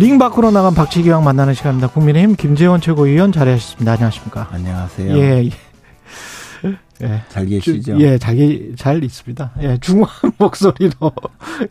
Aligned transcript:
링 0.00 0.18
밖으로 0.18 0.50
나간 0.50 0.74
박지기왕 0.74 1.24
만나는 1.24 1.52
시간입니다. 1.52 1.88
국민의힘 1.88 2.34
김재원 2.34 2.80
최고위원 2.80 3.32
자리하셨습니다. 3.32 3.92
안녕하십니까? 3.92 4.48
안녕하세요. 4.50 5.14
예, 5.14 5.44
예. 5.44 5.50
예. 7.02 7.22
잘 7.28 7.44
계시죠? 7.44 8.00
예, 8.00 8.16
잘, 8.16 8.72
잘 8.76 9.04
있습니다. 9.04 9.52
예, 9.60 9.76
중후한 9.76 10.32
목소리로, 10.40 11.12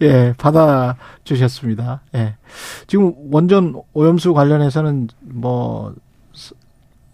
예, 0.03 0.35
받아 0.37 0.95
주셨습니다. 1.23 2.01
예. 2.13 2.35
지금 2.85 3.15
원전 3.31 3.81
오염수 3.93 4.35
관련해서는 4.35 5.07
뭐, 5.21 5.95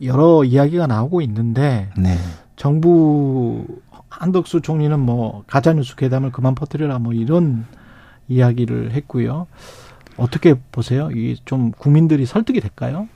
여러 0.02 0.44
이야기가 0.44 0.86
나오고 0.86 1.22
있는데, 1.22 1.92
네. 1.98 2.18
정부 2.58 3.66
한덕수 4.10 4.60
총리는 4.60 5.00
뭐, 5.00 5.46
가짜뉴스 5.48 5.96
괴담을 5.96 6.34
그만 6.34 6.56
퍼뜨려라, 6.56 7.00
뭐, 7.00 7.14
이런 7.14 7.66
이야기를 8.28 8.92
했고요. 8.92 9.48
어떻게 10.18 10.56
보세요? 10.72 11.10
이게 11.12 11.36
좀 11.46 11.72
국민들이 11.72 12.26
설득이 12.26 12.62
될까요? 12.62 13.08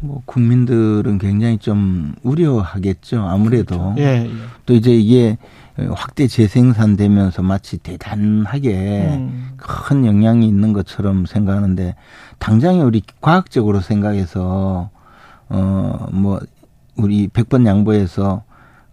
뭐 0.00 0.22
국민들은 0.24 1.18
굉장히 1.18 1.58
좀 1.58 2.14
우려하겠죠. 2.22 3.20
아무래도 3.22 3.78
그렇죠. 3.78 3.94
예, 3.98 4.26
예. 4.26 4.30
또 4.66 4.74
이제 4.74 4.92
이게 4.94 5.38
확대 5.94 6.26
재생산되면서 6.26 7.42
마치 7.42 7.78
대단하게 7.78 9.08
음. 9.14 9.52
큰 9.56 10.04
영향이 10.04 10.46
있는 10.46 10.72
것처럼 10.72 11.26
생각하는데 11.26 11.94
당장에 12.38 12.82
우리 12.82 13.02
과학적으로 13.20 13.80
생각해서 13.80 14.90
어뭐 15.48 16.40
우리 16.96 17.28
백번 17.28 17.66
양보해서 17.66 18.44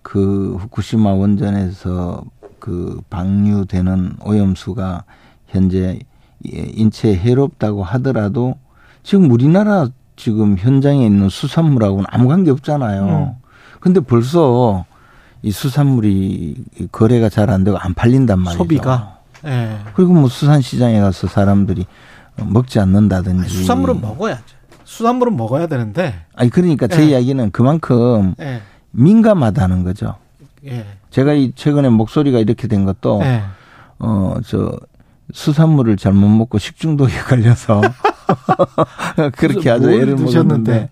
그 0.01 0.55
후쿠시마 0.59 1.11
원전에서 1.11 2.23
그 2.59 3.01
방류되는 3.09 4.17
오염수가 4.23 5.03
현재 5.47 5.99
인체에 6.43 7.15
해롭다고 7.15 7.83
하더라도 7.83 8.55
지금 9.03 9.29
우리나라 9.31 9.87
지금 10.15 10.57
현장에 10.57 11.05
있는 11.05 11.29
수산물하고는 11.29 12.05
아무 12.09 12.27
관계 12.27 12.51
없잖아요. 12.51 13.05
음. 13.05 13.31
근데 13.79 13.99
벌써 14.01 14.85
이 15.41 15.51
수산물이 15.51 16.63
거래가 16.91 17.29
잘 17.29 17.49
안 17.49 17.63
되고 17.63 17.77
안 17.77 17.93
팔린단 17.93 18.39
말이죠. 18.39 18.57
소비가. 18.57 19.19
예. 19.45 19.77
그리고 19.93 20.13
뭐 20.13 20.27
수산시장에 20.27 20.99
가서 20.99 21.27
사람들이 21.27 21.85
먹지 22.35 22.79
않는다든지. 22.79 23.39
아니, 23.39 23.49
수산물은 23.49 24.01
먹어야죠. 24.01 24.43
수산물은 24.83 25.37
먹어야 25.37 25.67
되는데. 25.67 26.13
아니 26.35 26.49
그러니까 26.49 26.87
제 26.87 27.03
예. 27.03 27.09
이야기는 27.11 27.51
그만큼 27.51 28.35
예. 28.41 28.61
민감하다는 28.91 29.83
거죠. 29.85 30.15
예. 30.65 30.85
제가 31.09 31.33
이 31.33 31.53
최근에 31.55 31.87
목소리가 31.89 32.39
이렇게 32.39 32.67
된 32.67 32.83
것도 32.83 33.21
예. 33.23 33.43
어저 33.99 34.77
수산물을 35.33 35.97
잘못 35.97 36.27
먹고 36.29 36.57
식중독에 36.57 37.13
걸려서 37.27 37.81
그렇게 39.37 39.69
아주 39.69 39.91
애를 39.91 40.15
먹었는데 40.15 40.89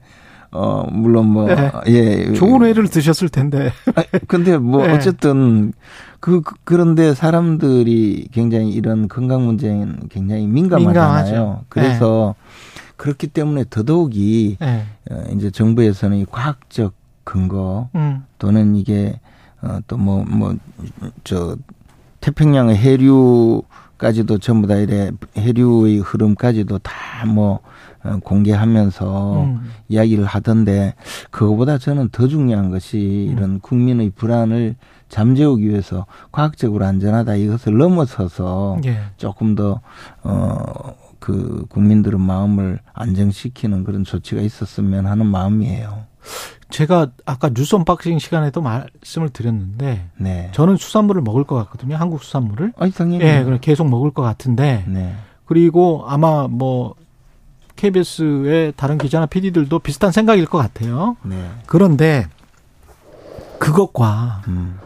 어 0.52 0.88
물론 0.92 1.28
뭐 1.28 1.48
네. 1.48 1.72
예 1.88 2.34
좋은 2.34 2.64
회를 2.64 2.88
드셨을 2.88 3.30
텐데 3.30 3.72
아, 3.96 4.04
근데 4.28 4.58
뭐 4.58 4.88
네. 4.88 4.94
어쨌든 4.94 5.74
그, 6.20 6.42
그 6.42 6.56
그런데 6.64 7.14
사람들이 7.14 8.30
굉장히 8.32 8.72
이런 8.72 9.08
건강 9.08 9.46
문제는 9.46 10.08
굉장히 10.10 10.48
민감하잖아요. 10.48 10.94
민감하죠. 10.94 11.66
그래서 11.70 12.36
네. 12.38 12.94
그렇기 12.96 13.28
때문에 13.28 13.66
더더욱이 13.70 14.58
네. 14.60 14.86
어, 15.12 15.24
이제 15.36 15.52
정부에서는 15.52 16.18
이 16.18 16.26
과학적 16.26 16.94
근거 17.24 17.90
음. 17.94 18.24
또는 18.40 18.76
이게 18.76 19.20
어, 19.62 19.80
또뭐 19.88 20.24
뭐 20.28 20.56
저 21.24 21.58
태평양의 22.22 22.76
해류 22.76 23.64
까지도 23.98 24.38
전부 24.38 24.68
다 24.68 24.76
이래 24.76 25.12
해류의 25.36 26.00
흐름까지도 26.00 26.80
다뭐 26.80 27.60
어, 28.04 28.20
공개하면서 28.24 29.44
음. 29.44 29.72
이야기를 29.88 30.26
하던데 30.26 30.94
그거보다 31.32 31.78
저는 31.78 32.10
더 32.10 32.28
중요한 32.28 32.70
것이 32.70 33.28
음. 33.30 33.38
이런 33.38 33.60
국민의 33.60 34.12
불안을 34.12 34.76
잠재우기 35.10 35.68
위해서 35.68 36.06
과학적으로 36.32 36.86
안전하다 36.86 37.36
이것을 37.36 37.78
넘어서서 37.78 38.80
예. 38.86 39.00
조금 39.18 39.56
더 39.56 39.82
어 40.24 41.08
그 41.20 41.66
국민들의 41.70 42.20
마음을 42.20 42.80
안정시키는 42.94 43.84
그런 43.84 44.04
조치가 44.04 44.42
있었으면 44.42 45.06
하는 45.06 45.26
마음이에요. 45.26 46.06
제가 46.70 47.12
아까 47.26 47.50
뉴스 47.50 47.76
언박싱 47.76 48.20
시간에도 48.20 48.62
말씀을 48.62 49.30
드렸는데 49.30 50.10
네. 50.18 50.50
저는 50.54 50.78
수산물을 50.78 51.22
먹을 51.22 51.44
것 51.44 51.56
같거든요. 51.56 51.96
한국 51.96 52.24
수산물을. 52.24 52.74
아니, 52.78 52.92
당연히. 52.92 53.24
예, 53.24 53.44
그럼 53.44 53.60
계속 53.62 53.90
먹을 53.90 54.12
것 54.12 54.22
같은데. 54.22 54.84
네. 54.88 55.16
그리고 55.46 56.04
아마 56.08 56.48
뭐 56.48 56.96
KBS의 57.78 58.74
다른 58.76 58.98
기자나 58.98 59.28
PD들도 59.28 59.80
비슷한 59.80 60.12
생각일 60.12 60.46
것 60.46 60.58
같아요. 60.58 61.16
네. 61.24 61.50
그런데 61.68 62.28
그것과 63.60 64.42
음. 64.48 64.80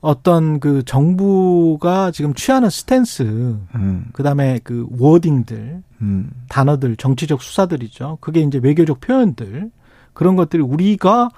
어떤 0.00 0.60
그 0.60 0.82
정부가 0.84 2.10
지금 2.10 2.34
취하는 2.34 2.68
스탠스, 2.68 3.22
음. 3.22 4.06
그다음에 4.12 4.60
그 4.62 4.86
워딩들, 4.98 5.82
음. 6.02 6.30
단어들, 6.48 6.96
정치적 6.96 7.40
수사들이죠. 7.40 8.18
그게 8.20 8.40
이제 8.40 8.58
외교적 8.62 9.00
표현들. 9.00 9.70
그런 10.14 10.36
것들이 10.36 10.62
우리가 10.62 11.28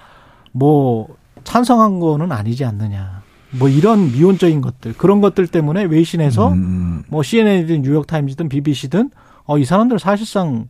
뭐 0.52 1.08
찬성한 1.44 1.98
거는 2.00 2.30
아니지 2.32 2.64
않느냐. 2.64 3.22
뭐 3.58 3.68
이런 3.68 4.12
미온적인 4.12 4.60
것들 4.60 4.94
그런 4.94 5.20
것들 5.20 5.46
때문에 5.46 5.84
외신에서 5.84 6.48
음. 6.48 7.02
뭐 7.08 7.22
CNN이든 7.22 7.82
뉴욕 7.82 8.06
타임즈든 8.06 8.48
BBC든 8.48 9.10
어 9.46 9.58
이 9.58 9.64
사람들 9.64 9.98
사실상 9.98 10.68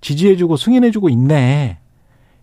지지해주고 0.00 0.56
승인해주고 0.56 1.08
있네. 1.10 1.78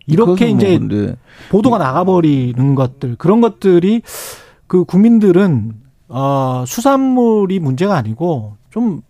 이렇게 0.06 0.46
뭐 0.46 0.56
이제 0.56 0.78
뭐 0.78 1.14
보도가 1.50 1.78
나가버리는 1.78 2.74
것들 2.74 3.16
그런 3.16 3.40
것들이 3.40 4.02
그 4.66 4.84
국민들은 4.84 5.74
어 6.08 6.64
수산물이 6.66 7.58
문제가 7.60 7.96
아니고 7.96 8.56
좀 8.70 9.02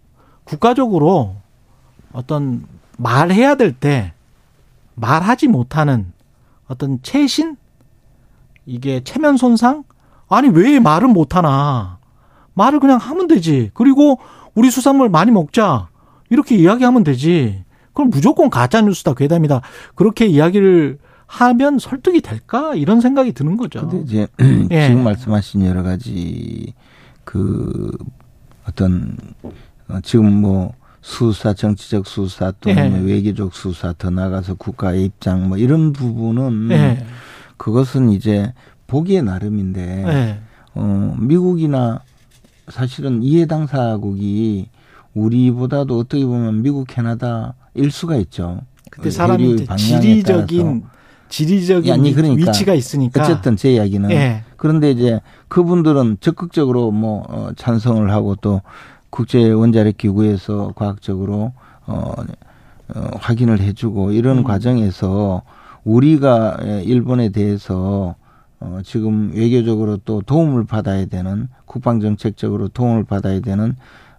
국가적으로 0.45 1.37
어떤 2.13 2.65
말해야 2.97 3.55
될 3.57 3.73
때 3.73 4.13
말하지 4.95 5.49
못하는 5.49 6.13
어떤 6.69 7.01
체신? 7.03 7.57
이게 8.67 9.03
체면 9.03 9.37
손상? 9.37 9.85
아니, 10.29 10.49
왜 10.49 10.79
말을 10.79 11.09
못하나? 11.09 11.99
말을 12.55 12.81
그냥 12.81 12.99
하면 12.99 13.27
되지. 13.27 13.71
그리고 13.75 14.19
우리 14.55 14.71
수산물 14.71 15.09
많이 15.09 15.31
먹자. 15.31 15.89
이렇게 16.29 16.57
이야기하면 16.57 17.03
되지. 17.05 17.65
그럼 17.93 18.11
무조건 18.11 18.51
가짜 18.51 18.81
뉴스다, 18.81 19.15
괴담이다. 19.15 19.63
그렇게 19.95 20.27
이야기를 20.27 20.99
하면 21.27 21.79
설득이 21.79 22.21
될까? 22.21 22.75
이런 22.75 23.01
생각이 23.01 23.33
드는 23.33 23.57
거죠. 23.57 23.81
근데 23.89 23.99
이제 24.01 24.27
예. 24.71 24.89
지금 24.89 25.05
말씀하신 25.05 25.65
여러 25.65 25.83
가지 25.83 26.75
그 27.25 27.97
어떤 28.69 29.17
어, 29.89 29.99
지금 30.03 30.41
뭐 30.41 30.75
수사, 31.03 31.55
정치적 31.55 32.07
수사 32.07 32.53
또는 32.61 33.05
네. 33.05 33.13
외교적 33.13 33.55
수사 33.55 33.95
더 33.97 34.11
나가서 34.11 34.55
국가의 34.55 35.05
입장 35.07 35.49
뭐 35.49 35.57
이런 35.57 35.93
부분은 35.93 36.69
네. 36.69 37.07
그것은 37.57 38.11
이제 38.11 38.53
보기에 38.87 39.23
나름인데 39.23 39.87
네. 39.87 40.41
어 40.75 41.17
미국이나 41.19 42.01
사실은 42.69 43.23
이해 43.23 43.47
당사국이 43.47 44.69
우리보다도 45.15 45.99
어떻게 45.99 46.25
보면 46.25 46.63
미국 46.63 46.87
캐나다 46.87 47.55
일 47.75 47.91
수가 47.91 48.17
있죠. 48.17 48.61
그때 48.91 49.11
사람이 49.11 49.67
지리적인 49.77 50.83
지리적인 51.29 51.93
아니, 51.93 52.13
그러니까 52.13 52.51
위치가 52.51 52.75
있으니까 52.75 53.23
어쨌든 53.23 53.57
제 53.57 53.73
이야기는 53.73 54.09
네. 54.09 54.45
그런데 54.57 54.91
이제 54.91 55.21
그분들은 55.49 56.19
적극적으로 56.21 56.91
뭐 56.91 57.25
어, 57.29 57.51
찬성을 57.57 58.11
하고 58.11 58.35
또 58.37 58.61
국제 59.11 59.51
원자력 59.51 59.99
기구에서 59.99 60.73
과학적으로 60.75 61.53
어, 61.87 62.15
어 62.95 63.11
확인을 63.19 63.61
해주고 63.61 64.13
이런 64.13 64.39
음. 64.39 64.45
과정에서 64.45 65.43
우리가 65.85 66.59
일본에 66.85 67.31
대해서 67.31 68.15
어, 68.61 68.81
지금 68.85 69.33
외교적으로 69.35 69.97
또 70.05 70.21
도움을 70.21 70.65
받아야 70.65 71.07
되는 71.07 71.49
국방정책적으로 71.65 72.69
도움을 72.69 73.05
받아야 73.05 73.41
되는 73.41 73.77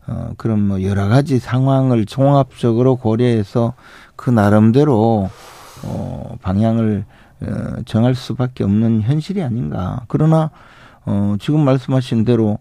어, 0.08 0.32
그런 0.38 0.68
뭐 0.68 0.82
여러 0.82 1.08
가지 1.08 1.38
상황을 1.38 2.06
종합적으로 2.06 2.96
고려해서 2.96 3.74
그 4.16 4.32
나름대로 4.32 5.30
어, 5.86 6.36
방향을 6.42 7.06
어, 7.42 7.48
정할 7.86 8.16
수밖에 8.16 8.64
없는 8.64 9.02
현실이 9.02 9.44
아닌가. 9.44 10.02
그러나 10.08 10.50
어, 11.06 11.36
지금 11.40 11.64
말씀하신 11.64 12.26
대로 12.26 12.58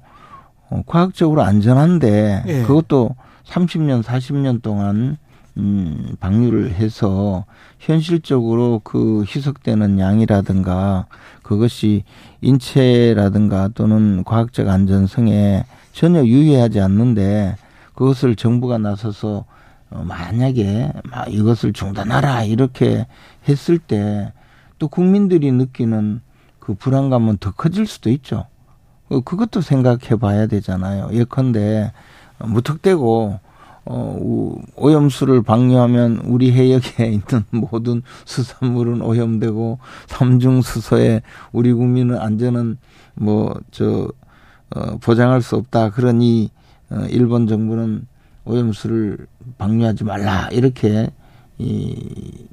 어, 0.70 0.82
과학적으로 0.86 1.42
안전한데 1.42 2.44
예. 2.46 2.62
그것도 2.62 3.14
30년, 3.44 4.02
40년 4.02 4.62
동안 4.62 5.18
음, 5.56 6.16
방류를 6.20 6.72
해서 6.72 7.44
현실적으로 7.78 8.80
그 8.84 9.24
희석되는 9.26 9.98
양이라든가 9.98 11.06
그것이 11.42 12.04
인체라든가 12.40 13.68
또는 13.74 14.22
과학적 14.24 14.68
안전성에 14.68 15.64
전혀 15.92 16.24
유의하지 16.24 16.80
않는데 16.80 17.56
그것을 17.94 18.36
정부가 18.36 18.78
나서서 18.78 19.44
어, 19.90 20.04
만약에 20.06 20.92
막 21.10 21.32
이것을 21.32 21.72
중단하라 21.72 22.44
이렇게 22.44 23.06
했을 23.48 23.78
때 23.78 24.32
또 24.80 24.88
국민들이 24.88 25.52
느끼는 25.52 26.22
그 26.58 26.74
불안감은 26.74 27.36
더 27.38 27.52
커질 27.52 27.86
수도 27.86 28.10
있죠. 28.10 28.46
어, 29.10 29.20
그것도 29.20 29.60
생각해 29.60 30.16
봐야 30.18 30.46
되잖아요. 30.46 31.10
예컨대 31.12 31.92
무턱대고 32.38 33.40
어, 33.86 34.56
오염수를 34.76 35.42
방류하면 35.42 36.22
우리 36.24 36.52
해역에 36.52 37.06
있는 37.10 37.44
모든 37.50 38.02
수산물은 38.24 39.02
오염되고 39.02 39.78
삼중 40.06 40.62
수소에 40.62 41.22
우리 41.52 41.72
국민의 41.72 42.18
안전은 42.18 42.78
뭐저 43.14 44.12
어, 44.74 44.96
보장할 44.98 45.42
수 45.42 45.56
없다. 45.56 45.90
그러니 45.90 46.50
어, 46.90 47.06
일본 47.10 47.46
정부는 47.46 48.06
오염수를 48.44 49.26
방류하지 49.58 50.04
말라 50.04 50.48
이렇게 50.52 51.10
이 51.58 52.46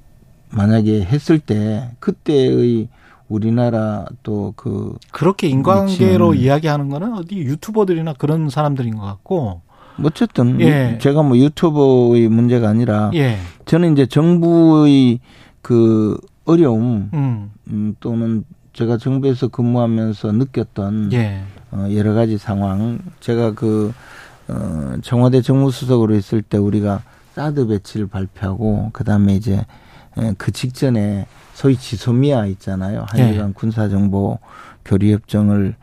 만약에 0.50 1.04
했을 1.04 1.40
때 1.40 1.92
그때의 2.00 2.90
우리나라 3.30 4.06
또 4.24 4.54
그 4.56 4.96
그렇게 5.12 5.48
인간관계로 5.48 6.34
이야기하는 6.34 6.90
거는 6.90 7.14
어디 7.14 7.38
유튜버들이나 7.38 8.14
그런 8.14 8.50
사람들인 8.50 8.96
것 8.96 9.06
같고 9.06 9.62
어쨌든 10.04 10.62
예. 10.62 10.98
제가 11.02 11.24
뭐 11.24 11.38
유튜버의 11.38 12.28
문제가 12.30 12.70
아니라 12.70 13.12
예. 13.14 13.38
저는 13.66 13.94
이제 13.94 14.06
정부의 14.06 15.20
그 15.62 16.18
어려움 16.46 17.10
음. 17.14 17.52
음, 17.70 17.96
또는 18.00 18.44
제가 18.74 18.98
정부에서 18.98 19.48
근무하면서 19.48 20.32
느꼈던 20.32 21.12
예. 21.14 21.42
어, 21.72 21.88
여러 21.94 22.14
가지 22.14 22.38
상황 22.38 23.00
제가 23.20 23.54
그 23.54 23.92
어, 24.48 24.96
청와대 25.02 25.42
정무수석으로 25.42 26.16
있을 26.16 26.42
때 26.42 26.58
우리가 26.58 27.02
사드 27.34 27.68
배치를 27.68 28.08
발표하고 28.08 28.92
그다음에 28.94 29.36
이제 29.36 29.66
그 30.38 30.52
직전에 30.52 31.28
소위 31.58 31.76
지소미아 31.76 32.46
있잖아요 32.46 33.06
한일 33.08 33.40
간 33.40 33.50
예. 33.50 33.54
군사정보 33.54 34.38
교류협정을 34.86 35.74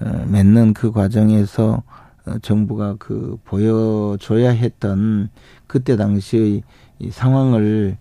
어, 0.00 0.24
맺는 0.28 0.74
그 0.74 0.92
과정에서 0.92 1.82
어, 2.24 2.38
정부가 2.40 2.94
그 3.00 3.36
보여줘야 3.44 4.50
했던 4.50 5.30
그때 5.66 5.96
당시의 5.96 6.62
이 7.00 7.10
상황을 7.10 7.96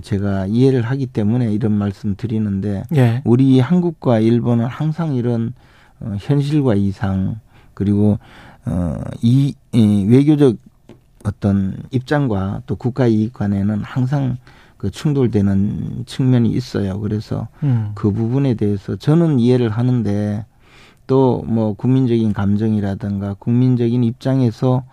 제가 0.00 0.46
이해를 0.46 0.80
하기 0.80 1.08
때문에 1.08 1.52
이런 1.52 1.72
말씀 1.72 2.16
드리는데 2.16 2.84
예. 2.96 3.20
우리 3.26 3.60
한국과 3.60 4.20
일본은 4.20 4.64
항상 4.64 5.14
이런 5.14 5.52
어, 6.00 6.16
현실과 6.18 6.74
이상 6.74 7.38
그리고 7.74 8.18
어, 8.64 8.98
이, 9.20 9.54
이 9.72 10.06
외교적 10.08 10.56
어떤 11.26 11.76
입장과 11.90 12.62
또 12.66 12.76
국가 12.76 13.06
이익 13.06 13.34
간에는 13.34 13.82
항상 13.82 14.38
그 14.78 14.90
충돌되는 14.90 16.04
측면이 16.06 16.48
있어요. 16.50 16.98
그래서 17.00 17.48
음. 17.62 17.90
그 17.94 18.10
부분에 18.12 18.54
대해서 18.54 18.96
저는 18.96 19.38
이해를 19.40 19.68
하는데 19.68 20.46
또 21.06 21.42
뭐 21.46 21.72
국민적인 21.72 22.32
감정이라든가 22.32 23.34
국민적인 23.38 24.04
입장에서 24.04 24.84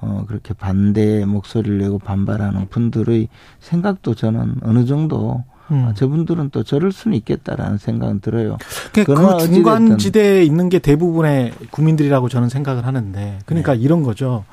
어 0.00 0.24
그렇게 0.26 0.54
반대 0.54 1.24
목소리를 1.24 1.78
내고 1.78 1.98
반발하는 1.98 2.68
분들의 2.68 3.28
생각도 3.60 4.14
저는 4.14 4.56
어느 4.62 4.84
정도 4.86 5.44
음. 5.70 5.86
아, 5.88 5.94
저분들은 5.94 6.50
또 6.50 6.62
저럴 6.62 6.92
수는 6.92 7.16
있겠다라는 7.18 7.78
생각은 7.78 8.20
들어요. 8.20 8.56
그러니까 8.92 9.36
그 9.36 9.52
중간 9.52 9.98
지대에 9.98 10.42
있는 10.42 10.68
게 10.70 10.78
대부분의 10.78 11.52
국민들이라고 11.70 12.30
저는 12.30 12.48
생각을 12.48 12.86
하는데, 12.86 13.38
그러니까 13.44 13.74
네. 13.74 13.80
이런 13.80 14.02
거죠. 14.02 14.44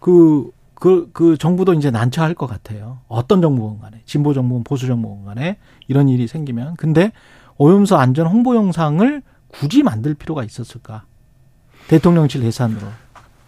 그, 0.00 0.50
그, 0.76 1.10
그 1.12 1.36
정부도 1.36 1.74
이제 1.74 1.90
난처할 1.90 2.34
것 2.34 2.46
같아요. 2.46 2.98
어떤 3.08 3.40
정부건 3.40 3.80
간에, 3.80 4.02
진보 4.04 4.32
정부건 4.34 4.62
보수 4.62 4.86
정부건 4.86 5.24
간에 5.24 5.56
이런 5.88 6.08
일이 6.08 6.26
생기면. 6.28 6.76
근데 6.76 7.12
오염수 7.56 7.96
안전 7.96 8.26
홍보 8.26 8.54
영상을 8.54 9.22
굳이 9.48 9.82
만들 9.82 10.14
필요가 10.14 10.44
있었을까? 10.44 11.04
대통령실 11.88 12.42
예산으로. 12.44 12.86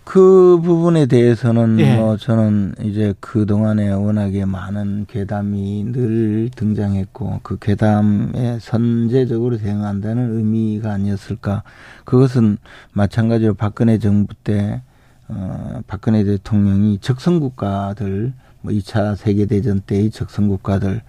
그 0.04 0.58
부분에 0.62 1.04
대해서는 1.04 1.80
예. 1.80 1.96
뭐 1.96 2.16
저는 2.16 2.76
이제 2.82 3.12
그 3.20 3.44
동안에 3.44 3.90
워낙에 3.90 4.46
많은 4.46 5.04
괴담이 5.06 5.92
늘 5.92 6.48
등장했고 6.56 7.40
그 7.42 7.58
괴담에 7.58 8.58
선제적으로 8.58 9.58
대응한다는 9.58 10.38
의미가 10.38 10.92
아니었을까. 10.92 11.62
그것은 12.06 12.56
마찬가지로 12.92 13.52
박근혜 13.52 13.98
정부 13.98 14.32
때 14.32 14.80
어, 15.28 15.80
박근혜 15.86 16.24
대통령이 16.24 16.98
적성국가들 17.00 18.32
뭐 18.62 18.72
2차 18.72 19.16
세계대전 19.16 19.80
때의 19.80 20.10
적성국가들 20.10 21.02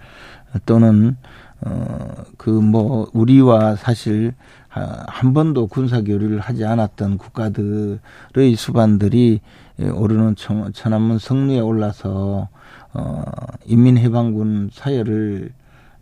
또는 0.66 1.16
어, 1.62 2.24
그 2.36 2.50
뭐 2.50 3.10
우리와 3.12 3.76
사실 3.76 4.34
한 4.68 5.34
번도 5.34 5.66
군사 5.66 6.00
교류를 6.00 6.38
하지 6.38 6.64
않았던 6.64 7.18
국가들의 7.18 8.54
수반들이 8.56 9.40
오르는 9.78 10.36
천안문 10.72 11.18
성리에 11.18 11.58
올라서 11.60 12.48
어 12.92 13.24
인민해방군 13.66 14.70
사열을 14.72 15.52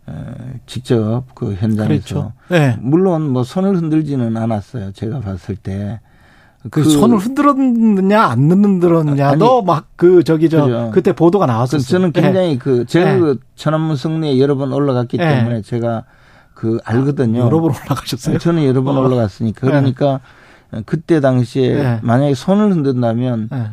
어, 0.07 0.35
직접 0.65 1.23
그 1.35 1.53
현장에서 1.53 1.85
그렇죠. 1.87 2.33
네. 2.49 2.77
물론 2.79 3.29
뭐 3.29 3.43
손을 3.43 3.75
흔들지는 3.75 4.37
않았어요. 4.37 4.91
제가 4.93 5.19
봤을 5.21 5.55
때. 5.55 5.99
그, 6.63 6.83
그 6.83 6.89
손을 6.89 7.17
흔들었느냐 7.17 8.21
안 8.21 8.51
흔들었냐도 8.51 9.63
막 9.63 9.89
그 9.95 10.23
저기 10.23 10.49
저 10.49 10.63
그죠. 10.63 10.91
그때 10.93 11.11
보도가 11.13 11.45
나왔었어요. 11.45 11.81
저는 11.83 12.11
굉장히 12.13 12.49
네. 12.53 12.57
그 12.57 12.85
제가 12.85 13.13
네. 13.13 13.19
그 13.19 13.39
천안문 13.55 13.97
성리에 13.97 14.39
여러 14.39 14.55
번 14.55 14.71
올라갔기 14.71 15.17
네. 15.17 15.27
때문에 15.27 15.61
제가 15.61 16.05
그 16.53 16.79
알거든요. 16.85 17.39
여러 17.39 17.59
번 17.59 17.71
올라가셨어요? 17.71 18.37
저는 18.37 18.65
여러 18.65 18.81
번 18.81 18.95
어. 18.97 19.01
올라갔으니까. 19.01 19.67
그러니까 19.67 20.21
네. 20.71 20.81
그때 20.85 21.19
당시에 21.19 21.75
네. 21.75 21.99
만약에 22.01 22.33
손을 22.33 22.71
흔든다면 22.71 23.49
네. 23.51 23.69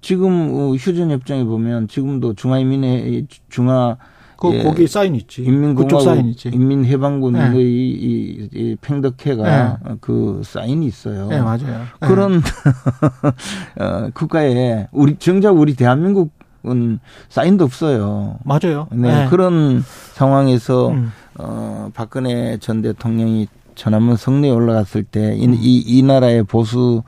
지금 0.00 0.50
어, 0.54 0.74
휴전 0.74 1.10
협정에 1.10 1.42
보면 1.44 1.88
지금도 1.88 2.34
중화인민회 2.34 3.26
중화 3.48 3.96
그 4.36 4.54
예, 4.54 4.62
거기 4.62 4.86
사인 4.86 5.14
있지. 5.14 5.42
인민공화국 5.42 6.00
사인 6.02 6.28
있지. 6.28 6.50
인민해방군의 6.52 7.50
네. 7.50 7.58
이, 7.58 7.62
이, 7.62 8.48
이 8.52 8.76
팽덕회가 8.80 9.42
네. 9.42 9.94
그 10.00 10.42
사인이 10.44 10.84
있어요. 10.86 11.28
네, 11.28 11.40
맞아요. 11.40 11.84
그런 12.00 12.42
어, 13.80 14.10
국가에 14.12 14.88
우리 14.92 15.16
정작 15.16 15.56
우리 15.56 15.74
대한민국은 15.74 17.00
사인도 17.28 17.64
없어요. 17.64 18.38
맞아요. 18.44 18.88
네, 18.92 19.24
네. 19.24 19.26
그런 19.30 19.82
상황에서 20.12 20.90
음. 20.90 21.12
어, 21.38 21.90
박근혜 21.94 22.58
전 22.58 22.82
대통령이 22.82 23.48
전화문 23.74 24.16
성리에 24.16 24.50
올라갔을 24.50 25.04
때, 25.04 25.36
이, 25.36 25.46
음. 25.46 25.54
이, 25.54 25.82
이 25.86 26.02
나라의 26.02 26.44
보수, 26.44 27.02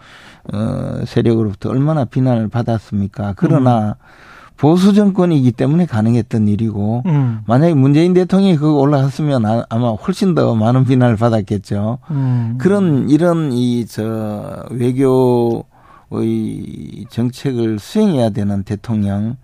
어, 0.53 1.03
세력으로부터 1.07 1.71
얼마나 1.71 2.05
비난을 2.05 2.49
받았습니까? 2.49 3.35
그러나, 3.37 3.97
음. 3.99 4.38
보수 4.59 4.93
정권이기 4.93 5.53
때문에 5.53 5.87
가능했던 5.87 6.49
일이고, 6.49 7.05
음. 7.07 7.41
만약에 7.47 7.75
문재인 7.75 8.13
대통령이 8.13 8.57
그거 8.57 8.75
올라갔으면 8.81 9.47
아, 9.47 9.65
아마 9.69 9.93
훨씬 9.93 10.35
더 10.35 10.55
많은 10.55 10.85
비난을 10.85 11.17
받았겠죠. 11.17 11.99
음. 12.11 12.57
그런, 12.59 13.09
이런 13.09 13.53
이, 13.53 13.87
저, 13.87 14.65
외교의 14.71 15.63
정책을 17.09 17.79
수행해야 17.79 18.31
되는 18.31 18.65
대통령, 18.65 19.37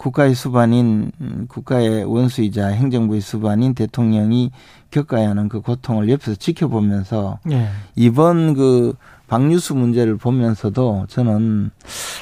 국가의 0.00 0.34
수반인 0.34 1.12
국가의 1.48 2.04
원수이자 2.04 2.68
행정부의 2.68 3.20
수반인 3.20 3.74
대통령이 3.74 4.50
겪어야 4.90 5.28
하는 5.28 5.50
그 5.50 5.60
고통을 5.60 6.08
옆에서 6.08 6.36
지켜보면서 6.36 7.38
네. 7.44 7.68
이번 7.96 8.54
그 8.54 8.94
방류수 9.30 9.76
문제를 9.76 10.16
보면서도 10.16 11.06
저는 11.08 11.70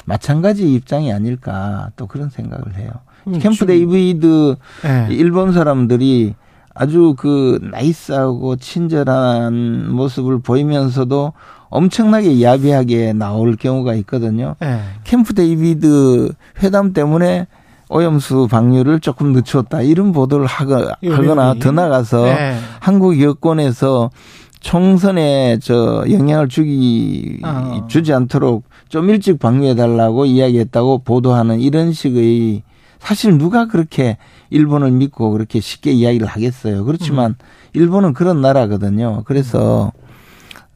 마찬가지 0.05 0.71
입장이 0.71 1.11
아닐까 1.11 1.89
또 1.95 2.05
그런 2.05 2.29
생각을 2.29 2.77
해요. 2.77 2.91
음, 3.25 3.39
캠프 3.39 3.65
데이비드 3.65 4.55
네. 4.83 5.07
일본 5.09 5.51
사람들이 5.51 6.35
아주 6.75 7.15
그 7.17 7.59
nice하고 7.71 8.57
친절한 8.57 9.91
모습을 9.91 10.39
보이면서도 10.39 11.33
엄청나게 11.69 12.43
야비하게 12.43 13.13
나올 13.13 13.55
경우가 13.55 13.95
있거든요. 13.95 14.55
네. 14.59 14.79
캠프 15.03 15.33
데이비드 15.33 16.31
회담 16.61 16.93
때문에 16.93 17.47
오염수 17.89 18.47
방류를 18.51 18.99
조금 18.99 19.33
늦췄다 19.33 19.81
이런 19.81 20.11
보도를 20.11 20.45
하거, 20.45 20.93
하거나 21.03 21.55
더 21.55 21.71
나가서 21.71 22.23
네. 22.23 22.59
한국 22.79 23.19
여권에서 23.19 24.11
총선에 24.59 25.57
저 25.61 26.03
영향을 26.09 26.49
주기 26.49 27.39
어. 27.43 27.87
주지 27.87 28.13
않도록 28.13 28.63
좀 28.89 29.09
일찍 29.09 29.39
방류해 29.39 29.75
달라고 29.75 30.25
이야기했다고 30.25 30.99
보도하는 31.03 31.59
이런 31.61 31.93
식의 31.93 32.63
사실 32.99 33.37
누가 33.37 33.67
그렇게 33.67 34.17
일본을 34.49 34.91
믿고 34.91 35.31
그렇게 35.31 35.59
쉽게 35.61 35.91
이야기를 35.91 36.27
하겠어요. 36.27 36.83
그렇지만 36.83 37.31
음. 37.31 37.45
일본은 37.73 38.13
그런 38.13 38.41
나라거든요. 38.41 39.23
그래서 39.25 39.91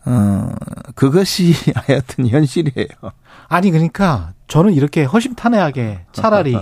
어 0.06 0.50
그것이 0.96 1.54
하여튼 1.75 2.28
현실이에요. 2.28 2.88
아니 3.50 3.72
그러니까 3.72 4.34
저는 4.48 4.74
이렇게 4.74 5.04
허심탄회하게 5.04 6.06
차라리 6.13 6.56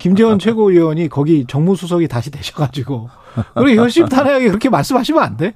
김재원 0.00 0.38
최고위원이 0.40 1.08
거기 1.08 1.46
정무수석이 1.46 2.08
다시 2.08 2.30
되셔가지고 2.30 3.08
그리고 3.54 3.82
허심탄회하게 3.84 4.48
그렇게 4.48 4.68
말씀하시면 4.68 5.22
안 5.22 5.36
돼? 5.36 5.54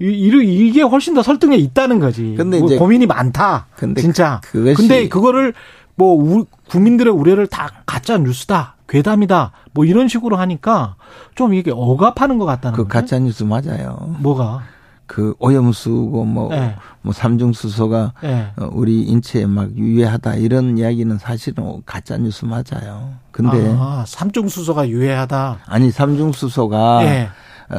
이 0.00 0.72
게 0.72 0.82
훨씬 0.82 1.14
더 1.14 1.22
설득에 1.22 1.56
있다는 1.56 1.98
거지. 2.00 2.34
근데 2.36 2.58
뭐 2.58 2.66
이제 2.68 2.78
고민이 2.78 3.06
많다. 3.06 3.66
근데 3.76 4.00
진짜. 4.00 4.40
그것이 4.44 4.74
근데 4.76 5.08
그거를 5.08 5.52
뭐 5.94 6.14
우, 6.14 6.46
국민들의 6.68 7.12
우려를 7.12 7.46
다 7.46 7.68
가짜 7.86 8.16
뉴스다. 8.18 8.76
괴담이다. 8.88 9.52
뭐 9.72 9.84
이런 9.84 10.08
식으로 10.08 10.36
하니까 10.36 10.96
좀 11.34 11.54
이게 11.54 11.70
억압하는 11.72 12.38
것 12.38 12.44
같다는 12.46 12.76
그 12.76 12.86
가짜 12.88 13.18
뉴스 13.18 13.44
맞아요. 13.44 14.16
뭐가? 14.20 14.62
그 15.06 15.34
오염수고 15.40 16.24
뭐, 16.24 16.50
네. 16.50 16.76
뭐 17.02 17.12
삼중수소가 17.12 18.14
네. 18.22 18.52
우리 18.72 19.02
인체에 19.02 19.44
막 19.46 19.68
유해하다 19.76 20.36
이런 20.36 20.78
이야기는 20.78 21.18
사실은 21.18 21.82
가짜 21.84 22.16
뉴스 22.16 22.44
맞아요. 22.44 23.14
근데 23.32 23.74
아, 23.76 24.04
삼중수소가 24.06 24.88
유해하다. 24.88 25.58
아니 25.66 25.90
삼중수소가 25.90 27.02
네. 27.02 27.28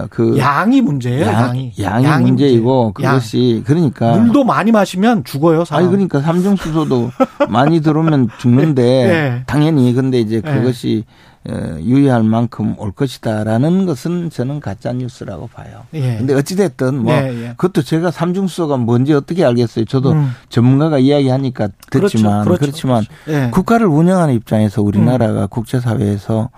그 0.09 0.37
양이 0.37 0.81
문제예요. 0.81 1.25
양, 1.25 1.55
이 1.57 1.73
양이, 1.81 2.05
양이 2.05 2.23
문제이고 2.23 2.93
문제. 2.95 3.07
그것이 3.07 3.55
양. 3.57 3.63
그러니까 3.63 4.17
물도 4.17 4.43
많이 4.43 4.71
마시면 4.71 5.23
죽어요. 5.25 5.65
사람. 5.65 5.83
아니 5.83 5.91
그러니까 5.91 6.21
삼중 6.21 6.55
수소도 6.55 7.11
많이 7.49 7.81
들어오면 7.81 8.29
죽는데 8.37 8.81
네. 8.83 9.43
당연히 9.47 9.93
근데 9.93 10.19
이제 10.19 10.39
그것이 10.39 11.03
어, 11.49 11.77
유의할 11.81 12.23
만큼 12.23 12.75
올 12.77 12.91
것이다라는 12.91 13.87
것은 13.87 14.29
저는 14.29 14.59
가짜 14.59 14.93
뉴스라고 14.93 15.47
봐요. 15.47 15.83
예. 15.95 16.17
근데 16.17 16.35
어찌 16.35 16.55
됐든 16.55 17.01
뭐 17.01 17.11
예, 17.13 17.45
예. 17.45 17.47
그것도 17.57 17.81
제가 17.81 18.11
삼중수소가 18.11 18.77
뭔지 18.77 19.13
어떻게 19.13 19.43
알겠어요. 19.43 19.85
저도 19.85 20.11
음. 20.11 20.35
전문가가 20.49 20.99
이야기하니까 20.99 21.69
듣지만 21.89 22.43
그렇죠, 22.43 22.43
그렇죠, 22.43 22.59
그렇지만 22.59 23.03
그렇죠. 23.25 23.45
예. 23.45 23.49
국가를 23.49 23.87
운영하는 23.87 24.35
입장에서 24.35 24.83
우리나라가 24.83 25.43
음. 25.43 25.47
국제사회에서 25.49 26.49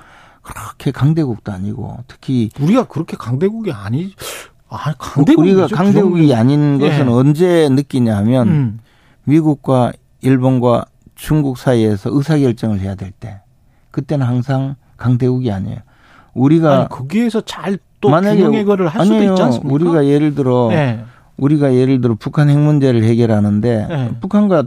그렇게 0.44 0.92
강대국도 0.92 1.52
아니고 1.52 1.98
특히 2.08 2.50
우리가 2.60 2.84
그렇게 2.84 3.18
강대국이 3.18 3.72
아니 3.72 4.14
아, 4.70 4.94
강대국 4.98 5.42
우리가 5.42 5.68
강대국이 5.68 6.28
그 6.28 6.36
아닌 6.36 6.80
예. 6.82 6.90
것은 6.90 7.10
언제 7.10 7.70
느끼냐면 7.70 8.48
음. 8.48 8.80
미국과 9.24 9.94
일본과 10.22 10.86
중국 11.16 11.58
사이에서 11.58 12.10
의사결정을 12.14 12.80
해야 12.80 12.96
될 12.96 13.12
때 13.20 13.42
그때는 13.92 14.26
항상 14.26 14.76
강대국이 14.98 15.52
아니에요. 15.52 15.78
우리가 16.34 16.80
아니, 16.80 16.90
거기에서 16.90 17.42
잘또 17.42 18.10
균형해결을 18.10 18.88
할 18.88 19.06
수도 19.06 19.16
아니에요. 19.16 19.32
있지 19.34 19.42
않습니까? 19.44 19.74
우리가 19.74 20.06
예를 20.08 20.36
들어 20.36 20.68
네. 20.70 21.04
우리가 21.38 21.74
예를 21.76 22.02
들어 22.02 22.16
북한 22.20 22.50
핵 22.50 22.58
문제를 22.58 23.04
해결하는데 23.04 23.88
네. 23.88 24.12
북한과 24.20 24.64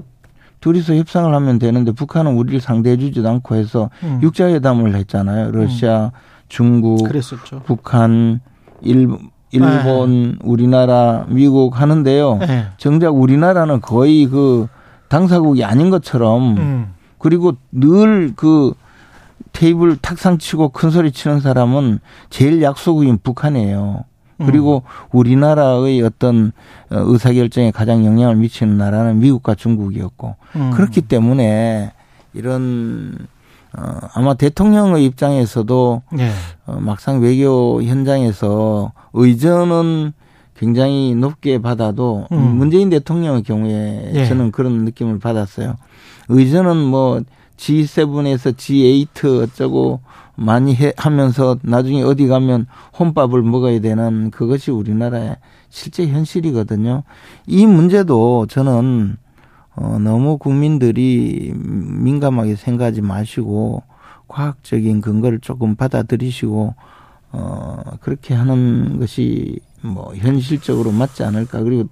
둘이서 0.61 0.95
협상을 0.95 1.33
하면 1.33 1.59
되는데 1.59 1.93
북한은 1.93 2.37
우리를 2.37 2.61
상대해 2.61 2.97
주지도 2.97 3.29
않고 3.29 3.55
해서 3.55 3.91
음. 4.03 4.21
육자회담을 4.23 4.95
했잖아요. 4.97 5.51
러시아, 5.53 6.07
음. 6.07 6.11
중국, 6.49 7.07
그랬었죠. 7.07 7.63
북한, 7.65 8.41
일, 8.81 9.09
일본, 9.51 10.33
네. 10.33 10.39
우리나라, 10.43 11.25
미국 11.29 11.81
하는데요. 11.81 12.39
네. 12.39 12.67
정작 12.79 13.11
우리나라는 13.17 13.81
거의 13.81 14.27
그 14.27 14.69
당사국이 15.09 15.65
아닌 15.65 15.91
것처럼 15.91 16.57
음. 16.57 16.95
그리고 17.19 17.55
늘 17.73 18.33
그 18.37 18.75
테이블 19.57 19.97
탁상 19.97 20.37
치고 20.37 20.69
큰 20.69 20.91
소리 20.91 21.13
치는 21.13 21.41
사람은 21.41 22.01
제일 22.29 22.61
약소국인 22.61 23.19
북한이에요. 23.23 24.05
그리고 24.39 24.83
음. 24.85 25.09
우리나라의 25.13 26.03
어떤 26.03 26.53
어, 26.91 26.97
의사결정에 26.99 27.71
가장 27.71 28.05
영향을 28.05 28.37
미치는 28.37 28.77
나라는 28.77 29.19
미국과 29.19 29.55
중국이었고 29.55 30.37
음. 30.57 30.71
그렇기 30.73 31.03
때문에 31.03 31.93
이런 32.35 33.27
어 33.77 33.99
아마 34.15 34.35
대통령의 34.35 35.05
입장에서도 35.05 36.03
네. 36.13 36.31
어 36.67 36.79
막상 36.81 37.21
외교 37.21 37.83
현장에서 37.83 38.93
의전은 39.15 40.13
굉장히 40.59 41.15
높게 41.15 41.61
받아도 41.61 42.27
음. 42.33 42.57
문재인 42.57 42.91
대통령의 42.91 43.43
경우에 43.43 44.11
네. 44.13 44.27
저는 44.27 44.53
그런 44.53 44.85
느낌을 44.85 45.19
받았어요. 45.19 45.77
의전은 46.29 46.77
뭐 46.77 47.21
G7에서 47.57 48.55
G8 48.57 49.43
어쩌고 49.43 50.01
많이 50.37 50.75
해, 50.75 50.93
하면서 50.97 51.57
나중에 51.63 52.03
어디 52.03 52.27
가면 52.27 52.67
혼밥을 52.99 53.43
먹어야 53.43 53.81
되는 53.81 54.31
그것이 54.31 54.71
우리나라의 54.71 55.37
실제 55.69 56.07
현실이거든요. 56.07 57.03
이 57.47 57.67
문제도 57.67 58.47
저는 58.47 59.17
어, 59.75 59.99
너무 59.99 60.39
국민들이 60.39 61.53
민감하게 61.55 62.57
생각하지 62.57 63.03
마시고 63.03 63.83
과학적인 64.29 65.01
근거를 65.01 65.41
조금 65.41 65.75
받아들이시고 65.75 66.75
어, 67.33 67.83
그렇게 68.01 68.35
하는 68.35 68.99
것이 68.99 69.59
뭐 69.83 70.15
현실적으로 70.15 70.93
맞지 70.93 71.23
않을까. 71.25 71.63
그리고 71.63 71.89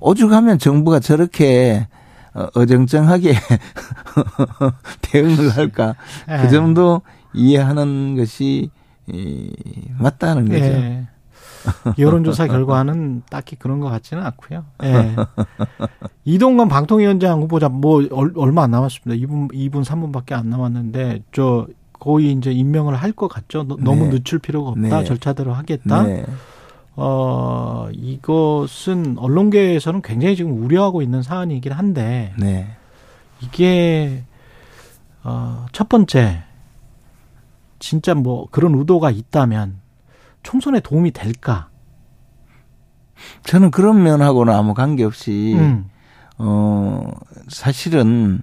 오죽하면 0.00 0.58
정부가 0.58 1.00
저렇게 1.00 1.86
어, 2.34 2.48
어정쩡하게 2.54 3.34
대응을 5.02 5.50
할까. 5.50 5.94
그 6.26 6.44
예. 6.44 6.48
정도 6.48 7.02
이해하는 7.34 8.16
것이 8.16 8.70
맞다는 9.98 10.48
거죠. 10.48 10.64
예. 10.64 11.06
여론조사 11.98 12.48
결과는 12.48 13.22
딱히 13.30 13.54
그런 13.56 13.78
것 13.80 13.88
같지는 13.88 14.24
않고요. 14.24 14.64
예. 14.82 15.14
이동건 16.24 16.68
방통위원장 16.68 17.40
후보자 17.42 17.68
뭐 17.68 18.02
얼마 18.36 18.64
안 18.64 18.70
남았습니다. 18.72 19.24
2분 19.26 19.52
2분 19.52 19.84
3분밖에 19.84 20.32
안 20.32 20.50
남았는데 20.50 21.22
저 21.32 21.66
거의 22.00 22.32
이제 22.32 22.50
임명을 22.50 22.96
할 22.96 23.12
것 23.12 23.28
같죠. 23.28 23.64
너무 23.64 24.06
네. 24.06 24.10
늦출 24.10 24.38
필요가 24.40 24.70
없다. 24.70 24.98
네. 24.98 25.04
절차대로 25.04 25.52
하겠다. 25.52 26.02
네. 26.02 26.24
어 26.94 27.88
이것은 27.92 29.16
언론계에서는 29.18 30.02
굉장히 30.02 30.36
지금 30.36 30.62
우려하고 30.62 31.00
있는 31.02 31.22
사안이긴 31.22 31.72
한데 31.72 32.34
네. 32.38 32.76
이게 33.40 34.24
어 35.24 35.66
첫 35.72 35.88
번째 35.88 36.42
진짜 37.78 38.14
뭐 38.14 38.46
그런 38.50 38.74
의도가 38.74 39.10
있다면 39.10 39.80
총선에 40.42 40.80
도움이 40.80 41.12
될까? 41.12 41.68
저는 43.44 43.70
그런 43.70 44.02
면하고는 44.02 44.52
아무 44.52 44.74
관계없이 44.74 45.54
음. 45.56 45.88
어 46.38 47.08
사실은 47.48 48.42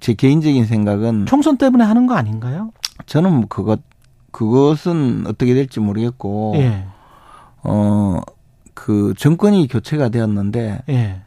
제 0.00 0.14
개인적인 0.14 0.64
생각은 0.66 1.26
총선 1.26 1.56
때문에 1.58 1.84
하는 1.84 2.06
거 2.06 2.14
아닌가요? 2.14 2.70
저는 3.06 3.32
뭐 3.32 3.46
그것 3.48 3.80
그것은 4.32 5.24
어떻게 5.26 5.54
될지 5.54 5.80
모르겠고 5.80 6.54
예. 6.56 6.86
어 7.64 8.20
그 8.74 9.12
정권이 9.18 9.68
교체가 9.68 10.08
되었는데 10.08 10.82
예. 10.88 11.20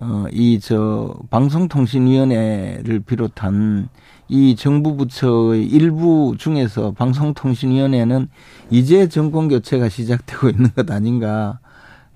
어 0.00 0.26
이 0.32 0.58
저 0.60 1.14
방송통신위원회를 1.30 3.00
비롯한 3.00 3.88
이 4.28 4.56
정부 4.56 4.96
부처의 4.96 5.64
일부 5.66 6.34
중에서 6.38 6.92
방송통신위원회는 6.92 8.28
이제 8.70 9.08
정권 9.08 9.48
교체가 9.48 9.88
시작되고 9.88 10.48
있는 10.50 10.70
것 10.74 10.90
아닌가. 10.90 11.60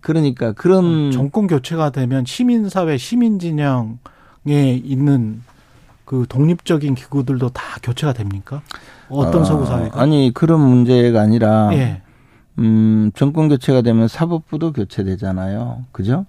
그러니까 0.01 0.53
그런 0.53 1.09
어, 1.09 1.11
정권 1.13 1.47
교체가 1.47 1.91
되면 1.91 2.25
시민사회 2.25 2.97
시민 2.97 3.39
진영에 3.39 3.97
있는 4.83 5.43
그 6.05 6.27
독립적인 6.29 6.95
기구들도 6.97 7.51
다 7.51 7.63
교체가 7.83 8.13
됩니까? 8.15 8.63
어떤 9.09 9.43
어, 9.43 9.45
서구 9.45 9.67
사회가? 9.67 10.01
아니 10.01 10.33
그런 10.35 10.61
문제가 10.61 11.21
아니라 11.21 11.71
예. 11.75 12.03
음 12.61 13.11
정권 13.15 13.49
교체가 13.49 13.83
되면 13.83 14.07
사법부도 14.07 14.73
교체되잖아요. 14.73 15.85
그죠? 15.93 16.27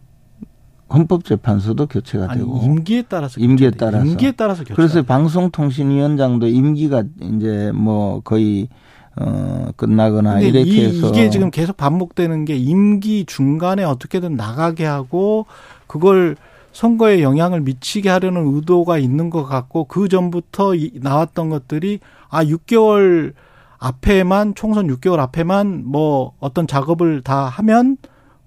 헌법재판소도 0.93 1.87
교체가 1.87 2.27
아니, 2.29 2.39
되고 2.39 2.59
임기에 2.63 3.03
따라서 3.03 3.39
임기에 3.39 3.71
따라서 3.71 4.05
임기에 4.05 4.31
따라서 4.33 4.63
교체. 4.63 4.73
그래서 4.73 5.03
방송통신위원장도 5.03 6.47
임기가 6.47 7.03
이제 7.21 7.71
뭐 7.73 8.21
거의 8.21 8.67
어 9.15 9.67
끝나거나 9.75 10.41
이렇게 10.41 10.69
이, 10.69 10.85
해서 10.85 11.09
이게 11.09 11.29
지금 11.29 11.51
계속 11.51 11.75
반복되는 11.75 12.45
게 12.45 12.55
임기 12.55 13.25
중간에 13.25 13.83
어떻게든 13.83 14.35
나가게 14.35 14.85
하고 14.85 15.45
그걸 15.87 16.37
선거에 16.71 17.21
영향을 17.21 17.61
미치게 17.61 18.09
하려는 18.09 18.55
의도가 18.55 18.97
있는 18.97 19.29
것 19.29 19.43
같고 19.43 19.85
그 19.85 20.07
전부터 20.07 20.73
나왔던 20.95 21.49
것들이 21.49 21.99
아 22.29 22.45
6개월 22.45 23.33
앞에만 23.81 24.53
총선 24.53 24.87
6개월 24.87 25.19
앞에만 25.19 25.83
뭐 25.85 26.33
어떤 26.39 26.67
작업을 26.67 27.23
다 27.23 27.45
하면 27.45 27.97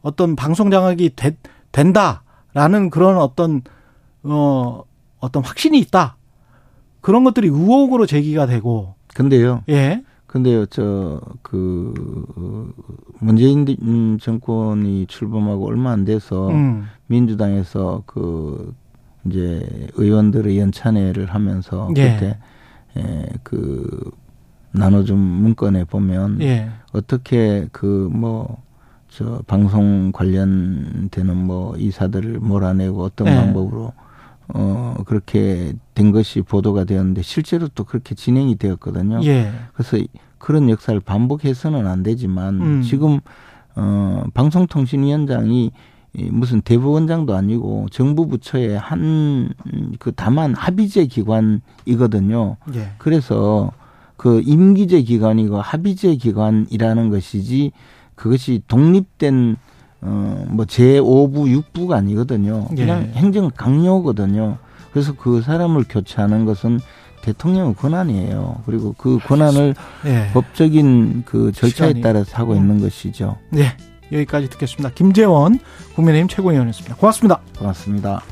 어떤 0.01 0.37
방송 0.37 0.71
장악이 0.71 1.11
되, 1.17 1.37
된다라는 1.73 2.89
그런 2.91 3.19
어떤 3.19 3.63
어 4.23 4.83
어떤 5.19 5.45
확신이 5.45 5.79
있다. 5.81 6.17
그런 7.01 7.25
것들이 7.25 7.49
의혹으로 7.49 8.07
제기가 8.07 8.47
되고. 8.47 8.95
근데요. 9.15 9.63
예. 9.69 10.03
근데요, 10.27 10.67
저, 10.67 11.21
그, 11.43 12.73
문재인 13.21 14.19
정권이 14.21 15.07
출범하고 15.07 15.67
얼마 15.67 15.93
안 15.93 16.05
돼서 16.05 16.49
음. 16.49 16.87
민주당에서 17.07 18.03
그, 18.07 18.75
이제 19.27 19.89
의원들의 19.95 20.59
연찬회를 20.59 21.27
하면서 21.27 21.89
예. 21.97 22.15
그때, 22.15 22.39
예, 22.97 23.29
그, 23.43 24.11
나눠준 24.75 25.19
문건에 25.19 25.85
보면 25.85 26.41
예. 26.43 26.71
어떻게 26.93 27.69
그 27.73 28.09
뭐, 28.13 28.63
저 29.09 29.41
방송 29.47 30.11
관련되는 30.13 31.37
뭐 31.37 31.77
이사들을 31.77 32.41
몰아내고 32.41 33.03
어떤 33.03 33.29
예. 33.29 33.35
방법으로 33.37 33.93
어, 34.49 34.97
그렇게 35.07 35.73
된 35.95 36.11
것이 36.13 36.43
보도가 36.43 36.85
되었는데 36.85 37.23
실제로 37.23 37.69
또 37.75 37.85
그렇게 37.85 38.15
진행이 38.15 38.57
되었거든요. 38.57 39.21
예. 39.25 39.53
그래서 39.75 40.05
그런 40.39 40.69
역사를 40.69 40.99
반복해서는 41.01 41.87
안 41.87 42.03
되지만 42.03 42.61
음. 42.61 42.83
지금 42.83 43.21
어, 43.77 44.25
방송통신위원장이 44.35 45.71
무슨 46.31 46.61
대부원장도 46.61 47.35
아니고 47.35 47.87
정부 47.91 48.29
부처의 48.29 48.79
한 48.79 49.55
그 49.99 50.13
다만 50.15 50.55
합의제 50.55 51.07
기관이거든요. 51.07 52.57
예. 52.75 52.91
그래서 52.99 53.73
그 54.17 54.43
임기제 54.45 55.03
기관이고 55.03 55.61
합의제 55.61 56.17
기관이라는 56.17 57.11
것이지 57.11 57.73
그것이 58.15 58.63
독립된 58.69 59.57
어, 60.03 60.45
뭐 60.49 60.67
제5부, 60.67 61.63
6부가 61.73 61.93
아니거든요. 61.93 62.67
그냥 62.69 63.11
예. 63.15 63.19
행정 63.19 63.51
강요거든요. 63.51 64.59
그래서 64.93 65.15
그 65.15 65.41
사람을 65.41 65.85
교체하는 65.89 66.45
것은 66.45 66.79
대통령의 67.23 67.75
권한이에요. 67.75 68.63
그리고 68.67 68.95
그 68.99 69.19
권한을 69.19 69.75
예. 70.05 70.31
법적인 70.35 71.23
그 71.25 71.53
절차에 71.53 71.89
시간이. 71.89 72.03
따라서 72.03 72.37
하고 72.37 72.53
음. 72.53 72.59
있는 72.59 72.81
것이죠. 72.81 73.39
네. 73.51 73.77
여기까지 74.13 74.51
듣겠습니다. 74.51 74.91
김재원 74.95 75.59
국민의힘 75.95 76.29
최고위원이었습니다. 76.29 76.97
고맙습니다. 76.97 77.41
고맙습니다. 77.59 78.23